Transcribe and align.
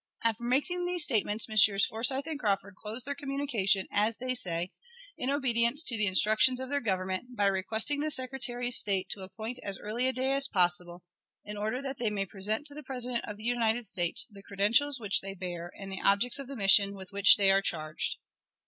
After 0.23 0.43
making 0.43 0.85
these 0.87 1.03
statements, 1.03 1.47
Messrs. 1.47 1.85
Forsyth 1.85 2.25
and 2.25 2.39
Crawford 2.39 2.75
close 2.75 3.03
their 3.03 3.13
communication, 3.13 3.85
as 3.91 4.17
they 4.17 4.33
say, 4.33 4.71
in 5.15 5.29
obedience 5.29 5.83
to 5.83 5.95
the 5.95 6.07
instructions 6.07 6.59
of 6.59 6.71
their 6.71 6.81
Government, 6.81 7.35
by 7.37 7.45
requesting 7.45 7.99
the 7.99 8.09
Secretary 8.09 8.69
of 8.69 8.73
State 8.73 9.09
to 9.09 9.21
appoint 9.21 9.59
as 9.61 9.77
early 9.77 10.07
a 10.07 10.11
day 10.11 10.33
as 10.33 10.47
possible, 10.47 11.03
in 11.45 11.55
order 11.55 11.83
that 11.83 11.99
they 11.99 12.09
may 12.09 12.25
present 12.25 12.65
to 12.65 12.73
the 12.73 12.81
President 12.81 13.23
of 13.25 13.37
the 13.37 13.43
United 13.43 13.85
States 13.85 14.25
the 14.31 14.41
credentials 14.41 14.99
which 14.99 15.21
they 15.21 15.35
bear 15.35 15.71
and 15.77 15.91
the 15.91 16.01
objects 16.01 16.39
of 16.39 16.47
the 16.47 16.55
mission 16.55 16.95
with 16.95 17.11
which 17.11 17.37
they 17.37 17.51
are 17.51 17.61
charged. 17.61 18.17